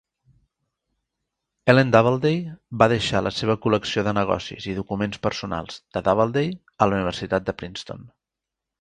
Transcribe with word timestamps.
Ellen 1.73 1.91
Doubleday 1.95 2.39
va 2.83 2.89
deixar 2.95 3.23
la 3.27 3.33
seva 3.41 3.57
col·lecció 3.67 4.07
de 4.09 4.17
negocis 4.21 4.69
i 4.73 4.77
documents 4.81 5.23
personals 5.29 5.81
de 5.99 6.07
Doubleday 6.11 6.53
a 6.59 6.93
la 6.93 7.01
Universitat 7.03 7.51
de 7.53 7.61
Princeton. 7.63 8.07